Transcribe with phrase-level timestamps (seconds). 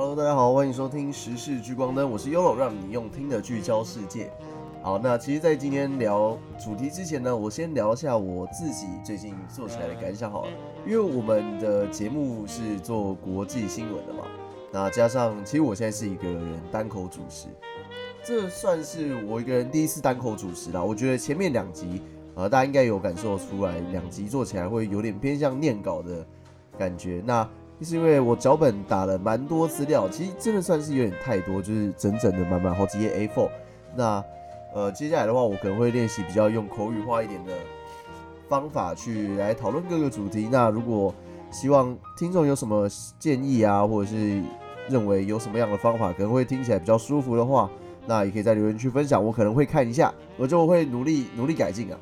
[0.00, 4.32] Hello，大家好，欢迎收听时事聚光灯，我是 Yolo，让你用听的聚焦世界。
[4.80, 10.50] 好，那其实，在今天聊主题之前呢，我先聊一下我自己最近做起来的感想好了。
[10.86, 14.24] 因为我们的节目是做国际新闻的嘛，
[14.72, 17.48] 那加上其实我现在是一个人单口主持，
[18.24, 20.82] 这算是我一个人第一次单口主持啦。
[20.82, 22.00] 我觉得前面两集，
[22.36, 26.26] 呃，大家应该有感受出来，两集做起来会有点偏向念稿的
[26.78, 27.22] 感觉。
[27.26, 27.46] 那
[27.84, 33.48] 是因为我脚本打了蛮多资料，其实真的算是有点太多，就是整整的满满好几页 A4。
[33.96, 34.24] 那
[34.74, 37.52] 呃，接下来的话，我可能会练习比较用口语化一点的
[38.48, 40.48] 方法去来讨论各个主题。
[40.50, 41.12] 那如果
[41.50, 42.88] 希望听众有什么
[43.18, 44.40] 建议啊，或者是
[44.88, 47.68] 认为有什么样的方法可能会听起来比较舒服的话，
[48.06, 51.98] 那也可以在留言区分享，我可能会看一下，我就会努力努力改进啊。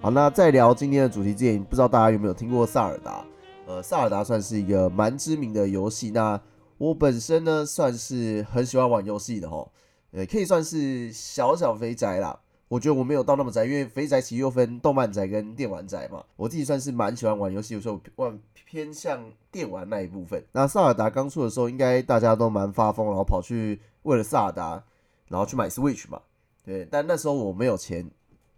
[0.00, 3.24] 好，那在聊今天的主题之前，不知道大家有没有听过萨尔达？
[3.66, 6.10] 呃，萨尔达算是一个蛮知名的游戏。
[6.10, 6.40] 那
[6.76, 9.66] 我本身呢，算是很喜欢玩游戏的哈。
[10.12, 12.38] 呃，可以算是小小肥宅啦。
[12.68, 16.22] 我觉得我没有到那么宅，因为肥宅其实又分动漫宅跟电玩宅嘛。
[16.36, 20.42] 我自己算是蛮喜欢玩游戏，有时候往偏向电玩那一部分。
[20.52, 24.82] 那萨尔达刚出的时候，应该大家都蛮发疯，然后跑去为了萨尔达，
[25.28, 26.20] 然后去买 Switch 嘛。
[26.64, 28.10] 对，但那时候我没有钱，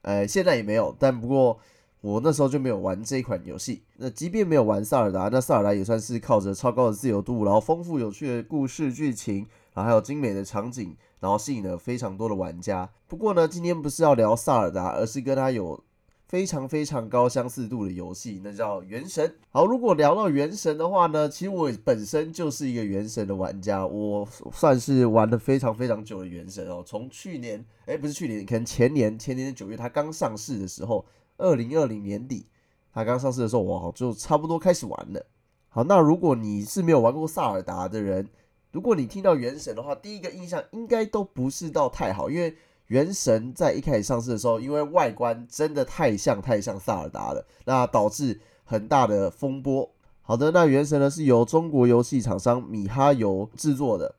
[0.02, 0.94] 呃，现在也没有。
[0.98, 1.58] 但不过
[2.06, 3.82] 我那时候就没有玩这一款游戏。
[3.96, 10.96] 那即便没有玩萨尔达，那萨尔达也算是靠着超高的自由度，然后丰富有趣的故事剧情，然后还有精美的场景。
[11.18, 12.88] 然后吸引了非常多的玩家。
[13.08, 15.82] 不过呢，今天不是要聊萨尔达，而是跟他有
[16.28, 19.26] 非常非常高相似度的游戏，那叫《原神》。
[19.50, 26.84] 好，如果聊到《原神》的话呢，其实我本身就是一个《原神》的玩家，我算是玩了非常非常久的《原神》哦。
[26.86, 31.04] 从去年，哎，不是去年，可能前年，前年的九月，它刚上市的时候，
[31.38, 32.46] 二零二零年底，
[32.92, 35.26] 它刚上市的时候，我就差不多开始玩了。
[35.68, 38.28] 好，那如果你是没有玩过萨尔达的人，
[38.72, 49.90] 如果你听到原神的话，第一个印象应该都不是到太好，因为原神在一开始上市的时候，因为外观真的太像太像萨尔达了，那导致很大的风波。
[50.22, 54.14] 好的，那原神呢是由中国游戏厂商米哈游制作的。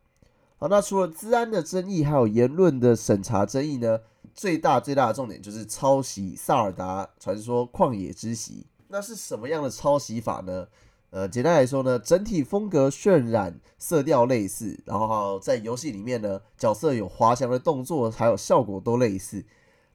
[0.57, 4.00] 好，那除了治安的争议，还有言论的审查争议呢，
[4.38, 8.68] 最大最大的重点就是抄袭《萨尔达传说：旷野之息》。
[8.88, 10.68] 那是什么样的抄袭法呢？
[11.09, 19.44] 呃，简单来说呢，整体风格渲染、色调类似，然后在游戏里面呢，角色有滑翔的动作，还有效果都类似，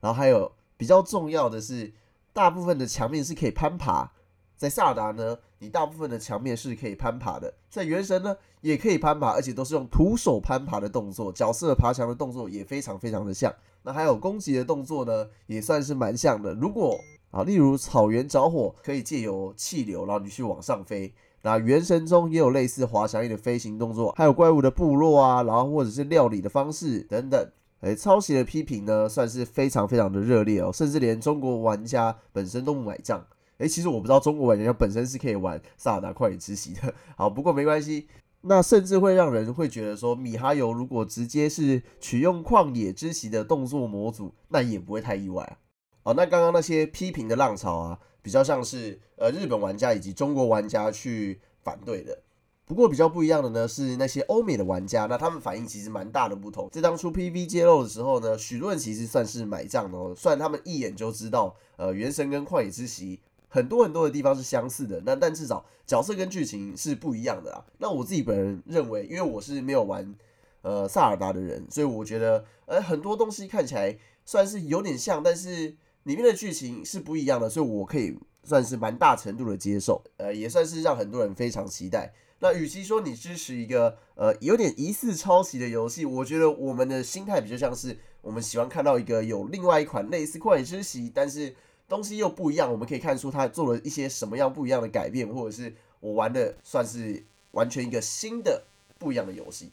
[0.00, 1.92] 然后还有比较重要的是，
[2.32, 4.10] 大部分的墙面是可以攀爬，
[4.56, 16.98] 在萨达呢，你大部分的墙面是可以攀爬的，在原神呢也可以攀爬，而且都是用徒手攀爬的动作，角色爬墙的动作也非常非常的像，那还有攻击的动作呢，也算是蛮像的，如果。
[17.32, 21.10] 啊，例如草原着火，可以借由气流，然后你去往上飞。
[21.40, 27.50] 那原神中也有类似滑翔翼的飞行动作，还有怪物的部落啊，然后或者是料理的方式等等。
[27.80, 33.26] 哎，抄袭的批评呢，算是非常非常的热烈哦，甚至连中国玩家本身都不买账。
[33.56, 36.92] 哎，其实我不知道中国玩家本身是可以玩《萨尔达旷野之息》的。
[37.16, 38.08] 好，不过没关系，
[38.42, 45.58] 那甚至会让人会觉得说，米哈游如果直接是取用旷野之息的动作模组，那也不会太意外啊。
[46.02, 52.18] 哦，那刚刚那些批评的浪潮啊，比较像是呃日本玩家以及中国玩家去反对的。
[52.64, 56.68] 不过比较不一样的呢，是那些欧美的玩家，那他们反应其实蛮大的不同。
[56.72, 60.14] 在当初 PV 揭露的时候呢，许多人其实算是买账的哦。
[60.16, 63.20] 虽然他们一眼就知道，呃，原神跟旷野之息
[63.52, 67.64] 很多很多的地方是相似的，那但至少角色跟剧情是不一样的啊。
[67.78, 70.14] 那我自己本人认为，因为我是没有玩
[70.62, 75.76] 呃萨尔达的人，所以我觉得呃很多东西看起来算是有点像，但是。
[76.04, 82.12] 里面的剧情是不一样的，所以我可以算是蛮大程度的接受，呃，也算是让很多人非常期待。
[82.40, 91.54] 那与其说你支持一个呃有点疑似抄袭的游戏，我觉得我们的心态比较像是我们喜欢看到一个有另外一款类似旷野之息，但是
[91.92, 97.22] 东西又不一样，我们可以看出他做了一些什么样不一样的改变，或者是我玩的算是
[97.52, 98.64] 完全一个新的
[98.98, 99.70] 不一样的游戏。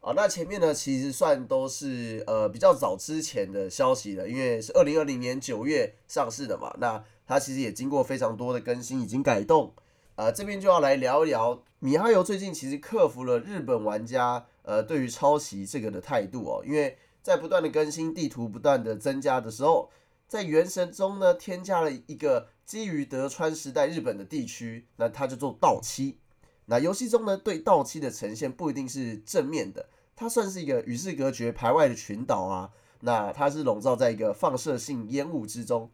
[0.00, 6.72] 好，那前面呢，其实算都是呃比较早之前的消息了，因为是二零二零年九月上市的嘛。
[6.78, 9.72] 那它其实也经过非常多的更新，已经改动。
[10.14, 19.90] 呃，这边就要来聊一聊米哈游最近其实克服了日本玩家呃对于抄袭这个的态度哦，因为在不断的更新地图不断的增加的时候，
[20.28, 26.18] 在原神中呢添加了一个基于德川时代日本的地区，那它就做稻妻。
[26.66, 32.70] 那游戏中呢，对稻妻的呈现不一定是正面的，它算是一个与世隔绝、排外的群岛啊。
[33.00, 35.90] 那它是笼罩在一个放射性烟雾之中。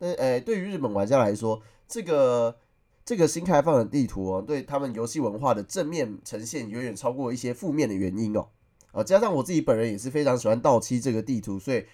[0.00, 2.58] 那诶，对于日本玩家来说，这个
[3.06, 8.48] 这个新开放的地图哦，对他们游戏文化的正面呈现远远超过一些负面的原因哦。
[8.92, 11.86] 啊，加上我自己本人也是非常喜欢稻妻这个地图，所以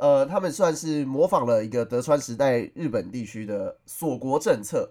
[0.00, 4.90] 呃，他们算是模仿了一个德川时代日本地区的锁国政策，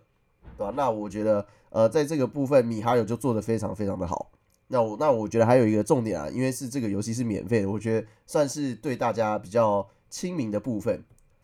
[0.56, 0.71] 对吧？
[0.77, 4.31] 那我觉得呃，在这个部分米哈游就做得非常非常的好。
[4.67, 11.03] 那我那我觉得还有一个重点啊，因为是这个游戏是免费的，我觉得算是对大家比较亲民的部分。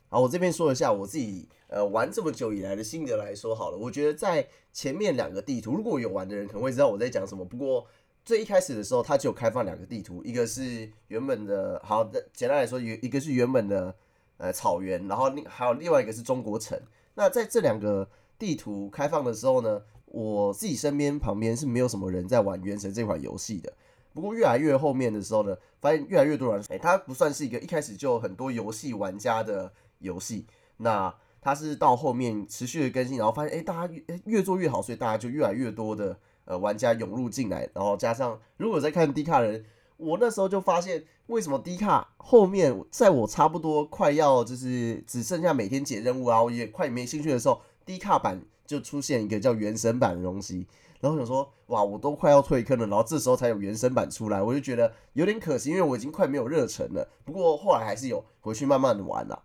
[0.10, 3.78] 好，我这边说一下我自己呃玩这么久以来的心得来说好了。
[3.80, 7.44] 我觉得在前面两个地图，如果有玩的人可能会知道我在讲什么。
[7.44, 7.88] 不过
[8.26, 13.96] 最一开始的时候，它只有开放两个地图，一个是原本的，好的简单来说，有一个是原本的
[14.38, 16.78] 呃草原，然后另还有另外一个是中国城。
[17.14, 19.84] 那在这两个地图开放的时候呢？
[20.08, 23.74] 我自己身边旁边是没有什么人在玩《原神》这款游戏的。
[24.14, 30.46] 不过越来越后面的时候呢，发现越来越多人，哎，它不算是一个一开始就很多游戏玩家的游戏。
[30.78, 37.70] 那它是到后面持续的更新，然后发现，哎，大家越越做越好，所以大家就越来越多的呃玩家涌入进来。
[37.74, 39.66] 然后加上如果在看低卡人，
[39.98, 48.42] 我那时候就发现，为什么低卡后面在我差不多快要就是只剩下每天解任务啊，我也快没兴趣的时候，低卡版。
[48.68, 50.66] 就出现一个叫原神版的东西，
[51.00, 57.08] 然后想说，哇，我都快要退坑了，然后这时候才有原神版出来，我就觉得有点可惜，因为我已经快没有热忱了。
[57.24, 59.44] 不过后来还是有回去慢慢的玩了。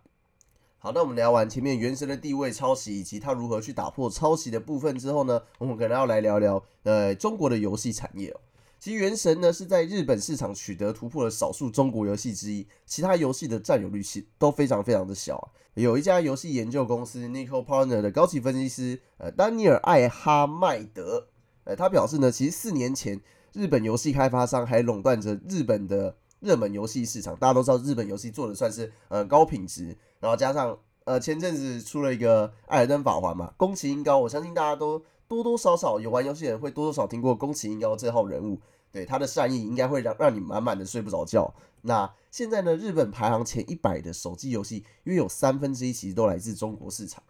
[0.83, 8.39] 好，那我们聊完前面原神的地位、抄袭以及它如何去打破抄袭的部分之后呢，我们可能要来聊聊呃中国的游戏产业哦。
[8.79, 15.45] 其实原神呢是在日本市场取得突破的少数中国游戏之一，其他游戏的占有率是都非常非常的小啊。
[15.75, 21.27] 有一家游戏研究公司 Nico Partner 的高级分析师呃丹尼尔艾哈迈德，
[21.65, 23.21] 呃他表示呢，其实四年前
[23.53, 27.35] 日本游戏开发商还垄断着日本的热门游戏市场。
[27.37, 35.01] 大家都知道日本游戏做的算是呃高品质，然后加上呃前阵子出了一个《艾尔登法环》嘛，宫崎英高，我相信大家都。
[35.27, 38.59] 多多少少有玩游戏的人会多多少听过宫崎英高这号人物，
[38.91, 41.55] 对他的善意应该会让让你满满的睡不着觉。
[41.83, 47.23] 那现在呢，日本排行前一百的手机游戏约有三分之一其实都来自中国市场。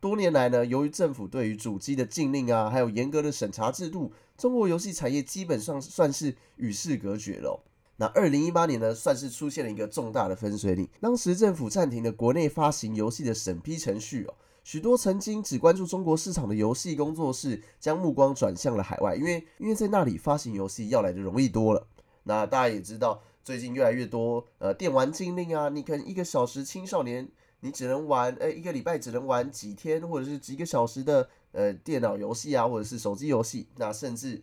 [0.00, 7.62] 多年来呢，由于政府对于主机的禁令啊，还有严格的审查制度，中国游戏产业基本上算是与世隔绝了。
[7.96, 14.34] 那二零一八年呢，算是出现了一个重大的分水岭，当时政府暂停了国内发行游戏的审批程序哦。
[14.64, 21.86] 许多曾经只关注中国市场的游戏工作室，将目光转向了海外，因为因为在那里发行游戏要来的容易多了。
[22.24, 27.28] 那大家也知道，最近越来越多呃电玩禁令啊，你可能一个小时青少年
[27.60, 34.42] 你只能玩，呃一个礼拜只能玩几天或者是几个小时的呃电脑游戏啊，或者是手机游戏，那甚至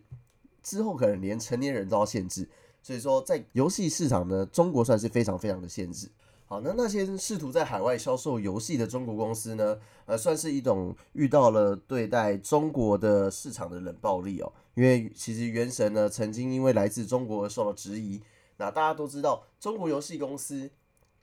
[0.62, 2.48] 之后可能连成年人都要限制。
[2.82, 6.10] 所以说，在游戏市场呢，中国算是非常非常的限制。
[6.48, 9.78] 好，那那些试图在海外销售游戏的中国公司呢？
[10.06, 14.52] 呃，算是一种遇到了对待中国的市场的冷暴力哦。
[14.74, 18.22] 因为其实《原神》呢，曾经因为来自中国而受到质疑。
[18.58, 20.70] 那大家都知道，中国游戏公司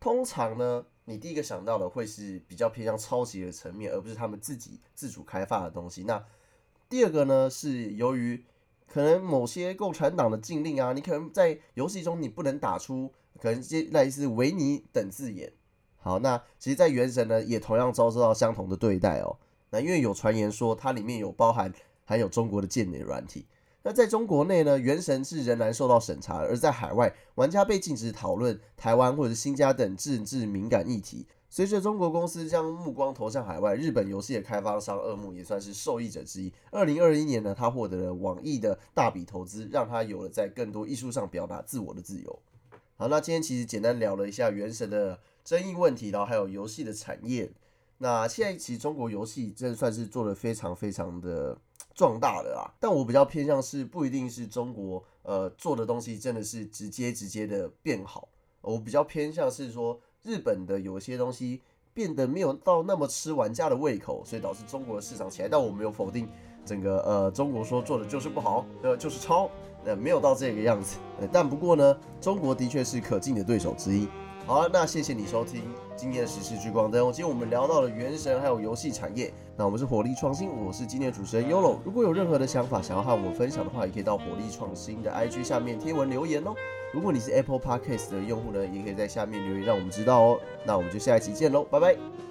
[0.00, 6.04] 通常呢，你第一个想到的会是比较偏向抄袭的层面，而不是他们自己自主开发的东西。
[6.04, 6.24] 那
[6.88, 8.42] 第二个呢，是由于
[8.90, 13.12] 可能某些共产党的禁令啊，你可能在游戏中你不能打出。
[13.40, 15.52] 可能接类似维尼等字眼，
[15.98, 19.38] 好，那其实，在原神呢，也同样遭受到相同的对待哦。
[19.70, 21.72] 那因为有传言说它里面有包含
[22.04, 23.46] 含有中国的间谍软体。
[23.84, 31.24] 那在中国内呢，原神是仍然受到审查，而在海外，玩家被禁止讨论台湾或者新加等政治敏感议题。
[31.50, 36.52] 随着中国公司将目光投向海外，日本游戏的开发商恶木也算是受益者之一。
[36.70, 42.38] 二零二一年呢，他获得了网易的大笔投资，让他有了在更多艺术上表达自我的自由。
[42.96, 47.50] 好，那今天其实简单聊了一下原神的争议问题，然后还有游戏的产业。
[47.98, 51.58] 那现在其实中国游戏真的算是做的非常非常的
[51.94, 52.74] 壮大了啦。
[52.78, 58.28] 但我比较偏向是不一定是中国呃做的东西真的是直接直接的变好，
[58.60, 61.62] 我比较偏向是说日本的有些东西
[61.94, 65.48] 变得没有到那么吃玩家的胃口，所以导致中国的市场起来。
[65.48, 66.28] 但我没有否定
[66.66, 69.50] 整个呃中国说做的就是不好，呃就是抄。
[69.84, 74.08] 呃，没有到这个样子，呃，但不过呢，中国的确是可敬的对手之一。
[74.44, 75.62] 好了，那谢谢你收听
[75.94, 77.04] 今天的时事聚光灯。
[77.12, 79.32] 今天我们聊到了原神还有游戏产业。
[79.56, 81.78] 那我们是火力创新，我是今天的主持人 Yolo。
[81.84, 86.52] 如果有任何的想法想要和我分享的话，也可以到火力创新的 IG 下面贴文留言哦。
[86.92, 90.40] 如果你是 Apple Podcast 的用户呢，也可以在下面留言让我们知道哦。
[90.64, 92.27] 那我们就下一期见喽，拜拜。